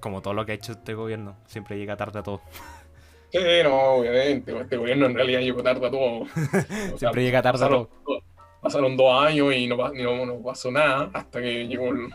[0.00, 2.40] Como todo lo que ha hecho este gobierno, siempre llega tarde a todo.
[3.30, 4.58] Sí, no, obviamente.
[4.58, 6.26] Este gobierno en realidad llegó tarde a todo.
[6.96, 7.90] siempre llega tarde a todo.
[8.66, 9.76] Pasaron dos años y no,
[10.42, 12.08] pasó nada hasta que llegó la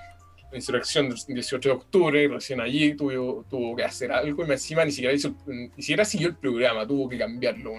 [0.52, 2.28] insurrección del 18 de octubre.
[2.28, 6.28] Recién allí tuvo, tuvo que hacer algo y encima ni siquiera, hizo, ni siquiera siguió
[6.28, 7.72] el programa, tuvo que cambiarlo.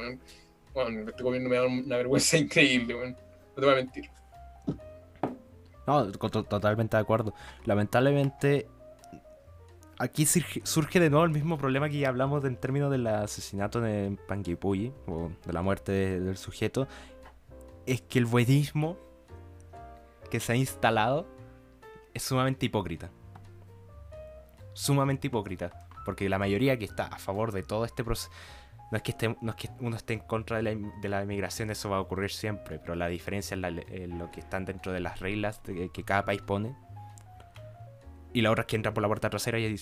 [0.73, 3.15] Bueno, este gobierno me da una vergüenza increíble, bueno.
[3.15, 4.11] no te voy a mentir.
[5.87, 7.35] No, totalmente de acuerdo.
[7.67, 8.69] Lamentablemente,
[9.99, 14.17] aquí surge de nuevo el mismo problema que ya hablamos en términos del asesinato de
[14.27, 16.89] Panguipulli, o de la muerte del sujeto.
[17.87, 18.97] Es que el buenismo
[20.31, 21.27] que se ha instalado
[22.15, 23.11] es sumamente hipócrita.
[24.73, 25.73] Sumamente hipócrita.
[26.05, 28.31] Porque la mayoría que está a favor de todo este proceso
[28.93, 31.23] no es que, esté, no es que uno esté en contra de la, de la
[31.23, 35.01] inmigración, eso va a ocurrir siempre, pero la diferencia es lo que están dentro de
[35.01, 36.77] las reglas que cada país pone.
[38.35, 39.75] Y la otra es que entran por la puerta trasera y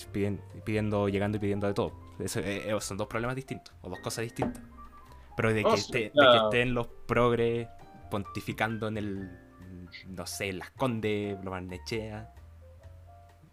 [0.63, 1.93] pidiendo, llegando y pidiendo de todo.
[2.19, 4.63] Eso, eh, eh, son dos problemas distintos, o dos cosas distintas.
[5.35, 7.67] Pero de, que, esté, de que estén los progres
[8.11, 9.31] pontificando en el,
[10.07, 12.31] no sé, las Condes, Blomarnechea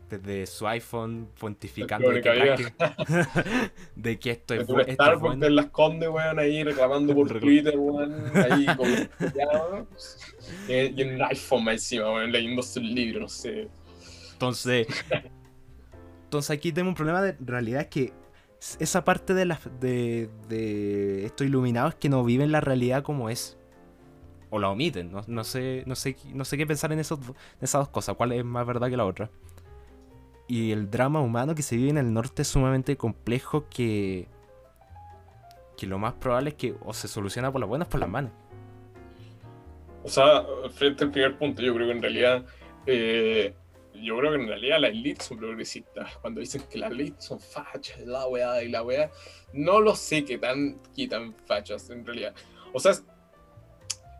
[0.08, 2.72] desde su iPhone pontificando de que,
[3.96, 4.92] de que, esto es, bueno.
[4.92, 8.90] Starbucks en las Condes, weón, ahí reclamando por Twitter, weón, ahí como
[10.68, 13.68] y en un iPhone encima, weón, leyéndose el libro, no sé.
[14.32, 14.86] Entonces,
[16.24, 18.12] entonces aquí tenemos un problema de realidad es que
[18.80, 23.57] esa parte de, la, de, de estos iluminados que no viven la realidad como es.
[24.50, 27.18] O la omiten, no, no, sé, no, sé, no sé qué pensar en, esos,
[27.60, 29.30] esas dos cosas, cuál es más verdad que la otra
[30.48, 34.26] y el drama humano que se vive en el norte es sumamente complejo que,
[35.76, 38.08] que lo más probable es que o se soluciona por las buenas o por las
[38.08, 38.32] malas.
[40.02, 42.46] O sea, frente al primer punto, yo creo que en realidad,
[42.86, 43.54] eh,
[43.94, 46.16] yo creo que en realidad las elites son progresistas.
[46.16, 49.10] Cuando dicen que las elites son fachas, la weá y la weá,
[49.52, 52.34] no lo sé qué tan quitan fachas en realidad.
[52.72, 52.92] O sea,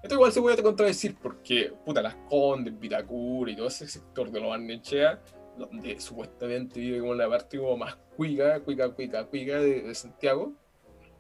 [0.09, 4.41] esto igual se puede contradecir porque, puta, las Condes, Vitacura y todo ese sector de
[4.41, 5.21] los Barnechea
[5.59, 10.55] donde supuestamente vive como la parte como más cuica, cuica, cuica, cuica de, Santiago,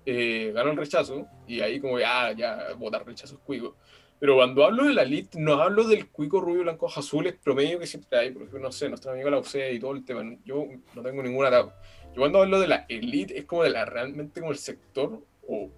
[0.06, 3.76] eh, ganó el rechazo y ahí como ya, ya, votar rechazo es cuico.
[4.18, 7.86] Pero cuando hablo de la elite, no hablo del cuico rubio, blanco, azules promedio que
[7.86, 11.02] siempre hay, porque no sé, nuestro amigo la UCE y todo el tema, yo no
[11.02, 11.74] tengo ningún atado.
[12.14, 15.70] Yo cuando hablo de la elite es como de la realmente como el sector o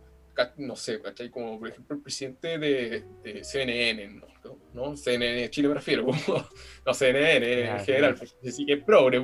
[0.59, 1.31] no sé, ¿cachai?
[1.31, 4.59] Como por ejemplo el presidente de, CNN, ¿no?
[4.73, 4.97] ¿no?
[4.97, 6.19] CNN Chile prefiero, como,
[6.87, 9.23] no CNN en general, sí que es progre,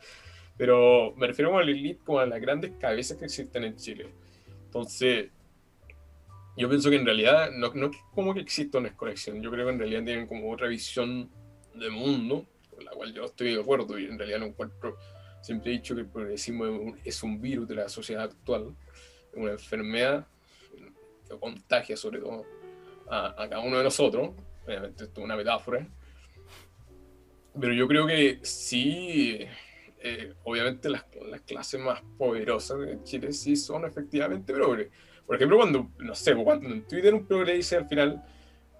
[0.56, 4.12] pero me refiero a la elite como a las grandes cabezas que existen en Chile.
[4.64, 5.30] Entonces,
[6.56, 9.66] yo pienso que en realidad no, no es como que exista una desconexión, yo creo
[9.66, 11.30] que en realidad tienen como otra visión
[11.74, 14.96] de mundo, con la cual yo estoy de acuerdo y en realidad no encuentro,
[15.42, 18.74] siempre he dicho que el progresismo es un virus de la sociedad actual,
[19.34, 20.26] una enfermedad
[21.28, 22.44] que contagia sobre todo
[23.08, 24.30] a, cada uno de nosotros.
[24.64, 25.86] Obviamente esto es una metáfora.
[27.58, 29.38] Pero yo creo que sí,
[30.00, 34.88] eh, obviamente las, las, clases más poderosas de Chile sí son efectivamente progres.
[35.26, 38.22] Por ejemplo, cuando, no sé, cuando en Twitter un progre dice al final,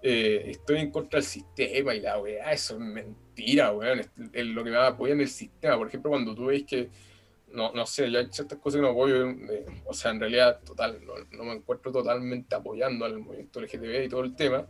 [0.03, 4.01] eh, estoy en contra del sistema y la weá, eso es mentira, weón,
[4.33, 5.77] es, lo que me apoya en el sistema.
[5.77, 6.91] Por ejemplo, cuando tú ves que
[7.57, 10.61] no, no sé, ya hay ciertas cosas que no apoyo, eh, o sea, en realidad,
[10.63, 11.01] total,
[11.33, 14.67] no, me encuentro totalmente apoyando al movimiento LGTB y todo el tema,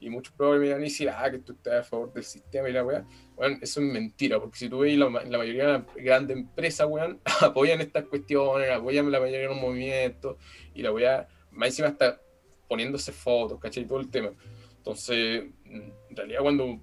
[0.00, 2.68] y muchos probablemente me van a decir, ah, que tú estás a favor del sistema
[2.68, 5.72] y la weá, bueno, eso es mentira, porque si tú ves la, la mayoría de
[5.72, 10.36] las grandes empresas, weón, apoyan estas cuestiones, apoyan la mayoría de los movimientos,
[10.74, 12.20] y la weá, más encima está
[12.68, 13.84] poniéndose fotos, ¿cachai?
[13.86, 14.30] Todo el tema.
[14.76, 16.80] Entonces, en realidad cuando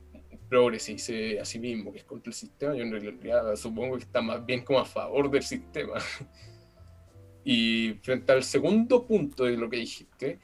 [0.55, 3.97] progre se dice a sí mismo que es contra el sistema, yo en realidad supongo
[3.97, 5.95] que está más bien como a favor del sistema.
[7.43, 10.39] y frente al segundo punto de lo que dijiste,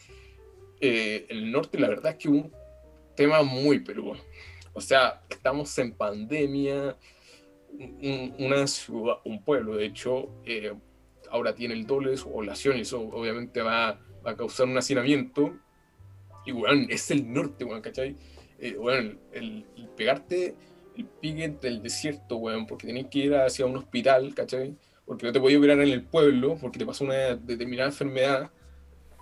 [0.81, 2.51] eh, el norte la verdad es que un
[3.15, 4.21] tema muy peruano.
[4.73, 6.97] O sea, estamos en pandemia,
[7.69, 10.73] un, una ciudad, un pueblo, de hecho, eh,
[11.29, 14.77] ahora tiene el doble de su población y eso obviamente va, va a causar un
[14.77, 15.57] hacinamiento.
[16.45, 18.17] Y bueno, es el norte, bueno, ¿cachai?
[18.77, 20.55] Bueno, eh, el, pegarte
[20.95, 24.75] el pique del desierto, weón, porque tenés que ir hacia un hospital, ¿cachai?
[25.05, 28.51] Porque no te podías operar en el pueblo, porque te pasó una determinada enfermedad.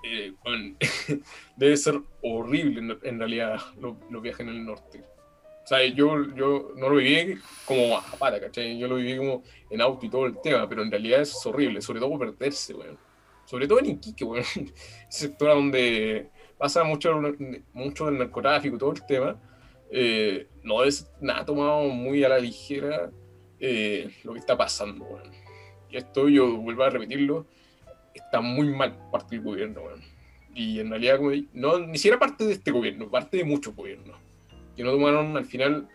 [0.04, 0.34] eh,
[1.58, 5.04] debe ser horrible en, realidad los, viajes en el norte.
[5.64, 8.80] O sea, yo, yo no lo viví como a pata, ¿cachai?
[8.80, 11.82] Yo lo viví como en auto y todo el tema, pero en realidad es horrible,
[11.82, 12.98] sobre todo perderse, weón.
[13.46, 14.44] Sobre todo en Iquique, weón.
[15.10, 17.20] Ese sector donde pasa mucho,
[17.74, 19.42] mucho del narcotráfico todo el tema.
[19.90, 23.10] Eh, no es nada tomado muy a la ligera
[23.60, 25.32] eh, lo que está pasando, weón.
[25.90, 27.48] Y esto yo vuelvo a repetirlo,
[28.14, 29.82] está muy mal parte del gobierno,
[30.54, 34.18] Y en realidad, como no, ni siquiera parte de este gobierno, parte de muchos gobiernos,
[34.76, 35.88] que no tomaron al final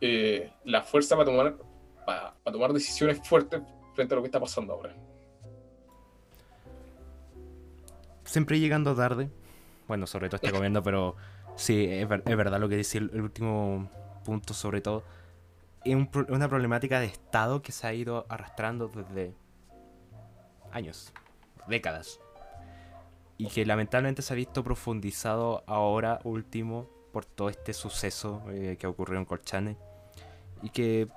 [0.00, 1.56] eh, la fuerza para tomar,
[2.06, 3.60] para, tomar decisiones fuertes
[3.94, 4.94] frente a lo que está pasando ahora.
[8.24, 9.30] Siempre llegando tarde,
[9.88, 11.16] bueno, sobre todo este gobierno, pero
[11.56, 13.90] sí, es, verdad lo que dice el, último
[14.24, 15.02] punto, sobre todo.
[15.84, 15.96] Es
[16.28, 19.34] una problemática de Estado que se ha ido arrastrando desde
[20.70, 21.12] años
[21.66, 22.20] décadas.
[23.38, 28.86] Y que lamentablemente se ha visto profundizado ahora último por todo este suceso eh, que
[28.86, 29.76] ocurrió en Colchane.
[30.60, 31.08] Y que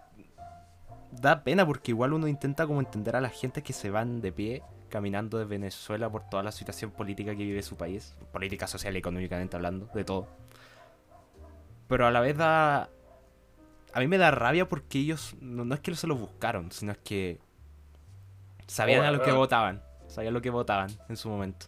[1.12, 4.32] da pena porque igual uno intenta como entender a la gente que se van de
[4.32, 8.95] pie caminando de Venezuela por toda la situación política que vive su país, política, social
[8.95, 10.27] y económicamente hablando, de todo.
[11.88, 12.89] Pero a la vez da...
[13.93, 16.99] A mí me da rabia porque ellos no, es que se lo buscaron, sino es
[16.99, 17.39] que
[18.67, 21.67] sabían a lo que votaban sabía lo que votaban en su momento.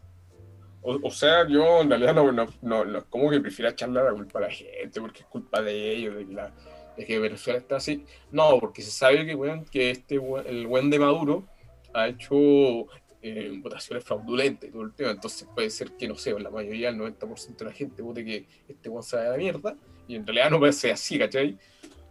[0.86, 4.42] O, sea, yo en realidad no, no, no, como que prefiero echarle la culpa a
[4.44, 6.52] la gente, porque es culpa de ellos, de que, la,
[6.98, 8.06] de que Venezuela está así.
[8.32, 11.46] No, porque se sabe que, bueno, que este, el buen de Maduro
[11.94, 12.88] ha hecho
[13.26, 15.12] eh, votaciones fraudulentas y todo el tema.
[15.12, 18.46] Entonces puede ser que, no sé, la mayoría, el 90% de la gente vote que
[18.68, 19.78] este buen se vaya a la mierda,
[20.10, 21.58] y en realidad no puede ser así, ¿cachai?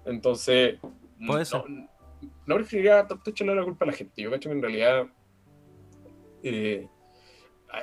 [0.07, 0.79] Entonces,
[1.25, 1.65] ¿Puede no,
[2.47, 4.23] no, preferiría tanto echarle la culpa a la gente.
[4.23, 5.07] Yo cacho que en realidad
[6.43, 6.89] eh,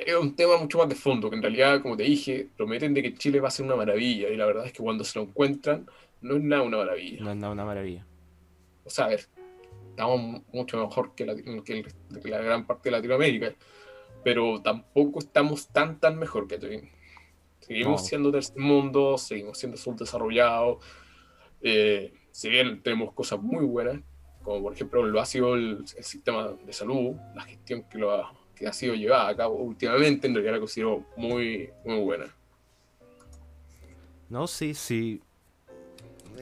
[0.06, 3.04] es un tema mucho más de fondo, que en realidad, como te dije, prometen de
[3.04, 5.26] que Chile va a ser una maravilla, y la verdad es que cuando se lo
[5.26, 5.86] encuentran,
[6.22, 7.24] no es nada una maravilla.
[7.24, 8.06] No es nada una maravilla.
[8.84, 9.28] O sea, a ver,
[10.00, 11.34] estamos mucho mejor que la,
[12.40, 13.54] gran parte de Latinoamérica,
[14.24, 16.90] pero tampoco estamos tan, tan mejor que
[17.60, 20.84] Seguimos siendo del mundo, seguimos siendo subdesarrollados,
[21.62, 24.00] eh, si bien tenemos cosas muy buenas,
[24.42, 28.12] como por ejemplo lo ha sido el, el sistema de salud, la gestión que lo
[28.12, 32.26] ha que ha sido llevada a cabo últimamente, en realidad la considero muy, muy buena.
[34.28, 35.22] No, sí, sí.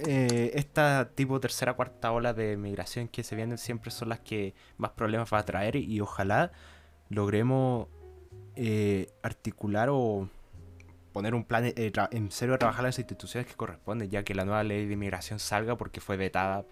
[0.05, 4.53] Eh, esta tipo tercera cuarta ola de migración que se vienen siempre son las que
[4.77, 6.51] más problemas va a traer y, ojalá
[7.09, 7.87] logremos
[8.55, 10.29] eh, articular o
[11.13, 14.45] poner un plan eh, en serio a trabajar las instituciones que corresponden, ya que la
[14.45, 16.65] nueva ley de inmigración salga porque fue vetada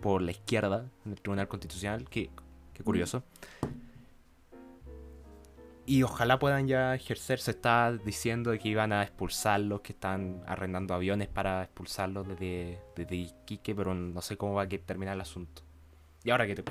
[0.00, 2.30] por la izquierda en el Tribunal Constitucional, que,
[2.74, 3.24] que curioso
[5.88, 7.38] y ojalá puedan ya ejercer.
[7.38, 13.16] Se está diciendo que iban a expulsarlos, que están arrendando aviones para expulsarlos desde, desde
[13.16, 15.62] Iquique, pero no sé cómo va a terminar el asunto.
[16.24, 16.62] Y ahora que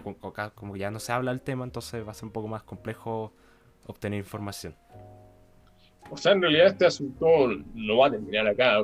[0.54, 3.34] como ya no se habla del tema, entonces va a ser un poco más complejo
[3.88, 4.76] obtener información.
[6.12, 7.26] O sea, en realidad este asunto
[7.74, 8.78] no va a terminar acá.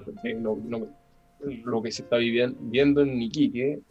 [1.63, 3.82] lo que se está viviendo en Iquique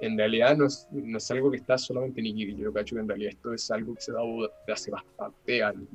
[0.00, 3.00] en realidad no es, no es algo que está solamente en Iquique, yo cacho que
[3.00, 4.20] en realidad esto es algo que se da
[4.66, 5.88] de hace bastante años.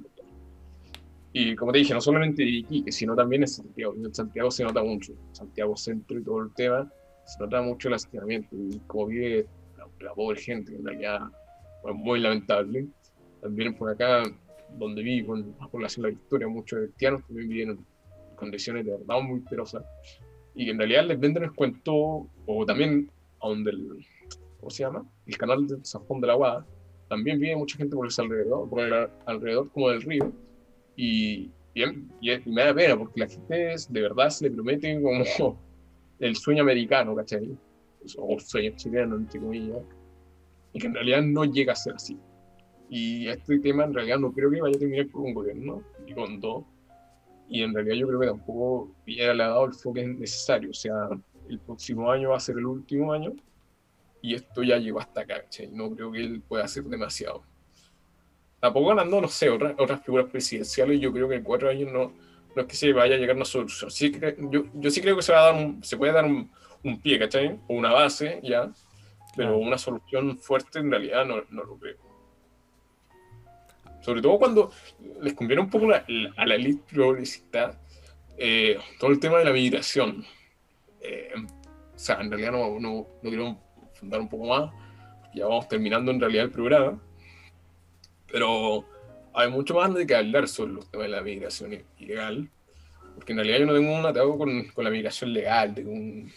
[1.34, 3.94] Y como te dije, no solamente en Iquique, sino también en Santiago.
[3.96, 6.92] En Santiago se nota mucho, Santiago Centro y todo el tema,
[7.26, 9.46] se nota mucho el hacinamiento y cómo vive
[10.02, 11.22] la, pobre gente, en realidad
[11.88, 12.88] es muy lamentable.
[13.42, 14.24] También por acá,
[14.78, 18.92] donde vivo, en la población de la Victoria, muchos haitianos también viven en condiciones de
[18.92, 19.84] verdad muy perosas
[20.56, 23.10] y en realidad les venden el cuento, o también
[23.50, 24.06] donde el,
[24.60, 25.06] ¿cómo se llama?
[25.26, 26.66] El canal de San Juan de la Guada,
[27.10, 30.32] también vive mucha gente por ese alrededor, por el alrededor como del río,
[30.96, 31.84] y, y,
[32.46, 35.24] me da pena porque la gente es, de verdad se le promete como
[36.20, 37.58] el sueño americano, ¿cachai?
[38.18, 39.84] O sueño chileno, entre comillas,
[40.74, 42.18] y que en realidad no llega a ser así.
[42.90, 46.14] Y este tema en realidad no creo que vaya a terminar con un gobierno, y
[46.14, 46.64] con dos,
[47.50, 51.10] y en realidad yo creo que tampoco le ha dado el enfoque necesario, o sea,
[51.52, 53.34] el próximo año va a ser el último año
[54.22, 57.44] y esto ya llegó hasta acá, No creo que él pueda hacer demasiado.
[58.60, 62.14] Tampoco ganando, no sé, otras, otras figuras presidenciales, yo creo que en cuatro años no,
[62.56, 63.90] no es que se vaya a llegar a una solución.
[63.90, 64.12] Sí,
[64.52, 66.52] yo, yo sí creo que se, va a dar se puede dar un,
[66.84, 67.60] un, pie, ¿cachai?
[67.68, 68.72] O una base, ya,
[69.36, 71.98] pero una solución fuerte en realidad no, no lo creo.
[74.02, 74.72] Sobre todo cuando
[75.22, 77.80] les conviene un poco a la elite progresista
[78.38, 80.26] eh, todo el tema de la migración.
[81.02, 83.58] Eh, o sea, en realidad no, no, no, quiero
[83.94, 84.72] fundar un poco más,
[85.34, 87.02] ya vamos terminando en realidad el programa,
[88.32, 88.86] pero
[89.34, 92.50] hay mucho más de que hablar sobre los temas de la migración ilegal,
[93.16, 96.32] porque en realidad yo no tengo un atado con, con la migración legal, de un,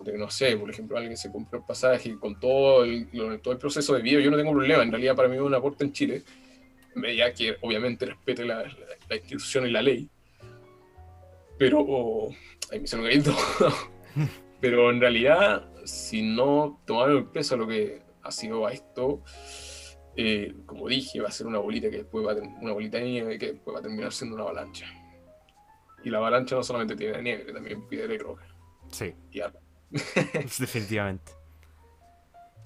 [0.00, 3.08] de, no sé, por ejemplo, alguien se compró el pasaje con todo el,
[3.42, 5.54] todo el proceso de vida, yo no tengo problema, en realidad para mí es un
[5.54, 6.22] aporte en Chile,
[7.16, 8.64] ya que obviamente respete la,
[9.08, 10.08] la, institución y la ley,
[11.58, 12.34] pero, oh,
[12.70, 12.96] ahí me se
[14.60, 19.22] pero en realidad, si no tomaron el peso a lo que ha sido a esto,
[20.16, 23.04] eh, como dije, va a ser una bolita que después va a, una bolita de
[23.04, 24.86] nieve que después va a terminar siendo una avalancha.
[26.04, 28.46] Y la avalancha no solamente tiene nieve, también piedra y roca.
[28.90, 29.14] Sí.
[29.30, 29.40] Y.
[30.58, 31.32] Definitivamente.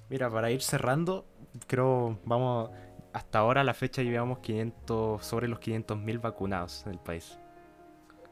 [0.09, 1.25] Mira, para ir cerrando,
[1.67, 2.71] creo, vamos,
[3.13, 7.37] hasta ahora a la fecha llevamos 500, sobre los 500.000 vacunados en el país.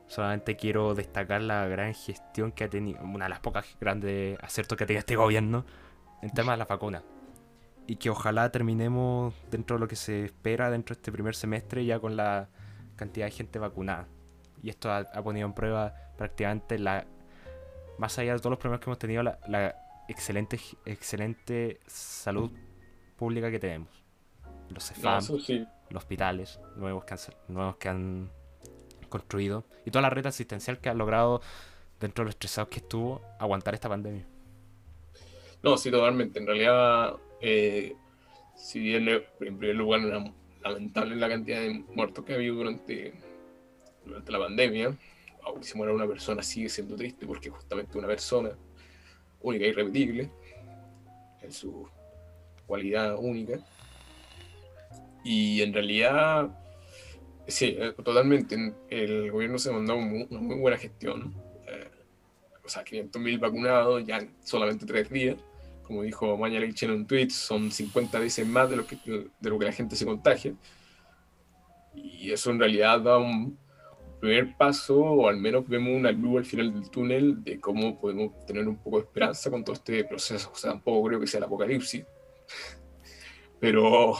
[0.07, 4.77] Solamente quiero destacar la gran gestión que ha tenido, una de las pocas grandes aciertos
[4.77, 5.65] que ha tenido este gobierno
[6.21, 7.03] en temas de la vacuna
[7.87, 11.85] y que ojalá terminemos dentro de lo que se espera dentro de este primer semestre
[11.85, 12.49] ya con la
[12.95, 14.07] cantidad de gente vacunada.
[14.61, 17.05] Y esto ha, ponido en prueba prácticamente la,
[17.99, 19.75] más allá de todos los problemas que hemos tenido, la,
[20.07, 22.51] excelente, excelente salud
[23.15, 23.89] pública que tenemos.
[24.69, 25.23] Los CEFAM,
[25.89, 28.31] los hospitales nuevos que, han, nuevos que han
[29.07, 31.41] construido y toda la red asistencial que ha logrado,
[31.99, 34.25] dentro de los estresados que estuvo, aguantar esta pandemia.
[35.63, 36.39] No, sí, totalmente.
[36.39, 37.95] En realidad, eh,
[38.55, 40.23] si bien en primer lugar era
[40.63, 43.13] lamentable la cantidad de muertos que ha habido durante,
[44.05, 44.97] durante la pandemia,
[45.43, 48.51] aunque si muera una persona sigue siendo triste porque justamente una persona
[49.41, 50.29] única e irrepetible
[51.41, 51.87] en su
[52.65, 53.59] cualidad única.
[55.23, 56.49] Y en realidad,
[57.47, 61.33] sí, eh, totalmente, el gobierno se ha mandado una muy buena gestión.
[61.67, 61.89] Eh,
[62.63, 65.37] o sea, 500.000 vacunados ya en solamente tres días
[65.85, 69.59] como dijo Mañalich en un tweet, son 50 veces más de lo, que, de lo
[69.59, 70.53] que la gente se contagia.
[71.93, 73.57] Y eso en realidad da un
[74.19, 78.45] primer paso, o al menos vemos una luz al final del túnel de cómo podemos
[78.45, 80.51] tener un poco de esperanza con todo este proceso.
[80.51, 82.03] O sea, tampoco creo que sea el apocalipsis.
[83.59, 84.15] Pero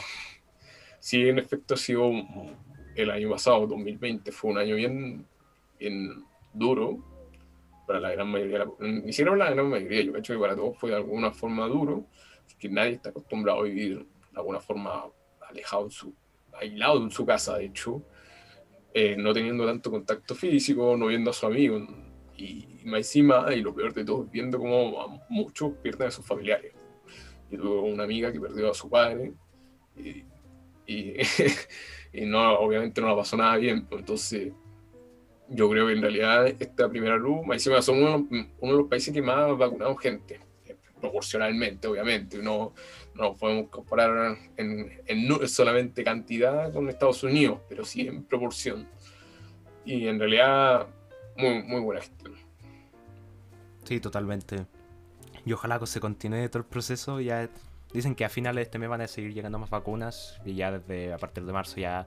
[1.00, 2.10] sí, en efecto, ha sido
[2.96, 5.26] el año pasado, 2020, fue un año bien,
[5.78, 6.98] bien duro
[7.86, 10.76] para la gran mayoría, ni siquiera para la gran mayoría, yo creo que para todos
[10.76, 12.06] fue de alguna forma duro,
[12.58, 15.04] que nadie está acostumbrado a vivir de alguna forma
[15.48, 16.14] alejado, en su,
[16.54, 18.02] aislado en su casa, de hecho,
[18.92, 21.86] eh, no teniendo tanto contacto físico, no viendo a su amigo,
[22.36, 26.72] y, más encima, y lo peor de todo, viendo cómo muchos pierden a sus familiares.
[27.50, 29.32] Yo tuve una amiga que perdió a su padre,
[29.96, 30.24] y,
[32.12, 34.52] y, no, obviamente no la pasó nada bien, pues entonces
[35.48, 39.12] yo creo que en realidad esta primera luz, encima somos uno, uno, de los países
[39.12, 42.38] que más ha vacunado gente, eh, proporcionalmente, obviamente.
[42.38, 42.74] No,
[43.14, 48.88] no podemos comparar en, en, solamente cantidad con Estados Unidos, pero sí en proporción.
[49.84, 50.88] Y en realidad,
[51.36, 52.34] muy, muy buena gestión.
[53.84, 54.66] Sí, totalmente.
[55.44, 57.20] Y ojalá que se continúe todo el proceso.
[57.20, 57.48] Ya
[57.92, 60.40] dicen que a finales de este mes van a seguir llegando más vacunas.
[60.44, 62.06] Y ya desde a partir de marzo ya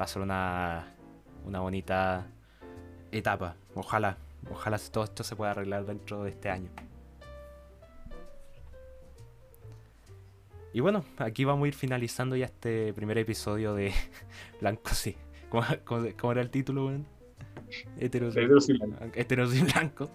[0.00, 0.94] va a ser una,
[1.44, 2.26] una bonita
[3.12, 3.56] etapa.
[3.74, 4.18] Ojalá,
[4.50, 6.70] ojalá todo esto se pueda arreglar dentro de este año.
[10.72, 13.94] Y bueno, aquí vamos a ir finalizando ya este primer episodio de
[14.60, 15.16] Blanco, sí.
[15.48, 17.06] ¿Cómo, era el título, weón?
[17.98, 18.36] Heteros,
[19.54, 20.10] y blanco.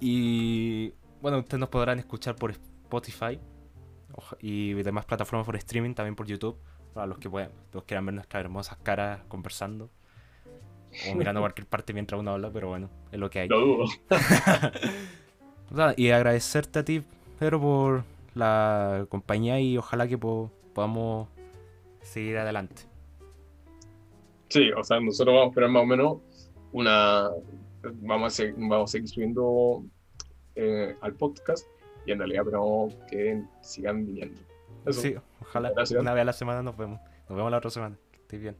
[0.00, 3.40] Y bueno, ustedes nos podrán escuchar por Spotify
[4.40, 6.56] y demás plataformas por streaming, también por YouTube,
[6.94, 9.90] para los que puedan, los quieran ver nuestras hermosas caras conversando
[11.10, 13.48] o mirando cualquier parte mientras uno habla, pero bueno, es lo que hay.
[13.48, 13.84] Lo dudo.
[15.96, 17.02] y agradecerte a ti,
[17.38, 18.04] Pedro, por
[18.34, 21.28] la compañía y ojalá que podamos
[22.02, 22.82] seguir adelante.
[24.48, 26.18] Sí, o sea, nosotros vamos a esperar más o menos
[26.72, 27.30] una.
[28.02, 29.82] Vamos a seguir, vamos a seguir subiendo
[30.54, 31.66] eh, al podcast
[32.06, 34.40] y en realidad esperamos que sigan viniendo.
[34.90, 35.72] Sí, ojalá.
[35.98, 37.00] Una vez a la semana nos vemos.
[37.28, 37.96] Nos vemos la otra semana.
[38.10, 38.56] Que estés bien.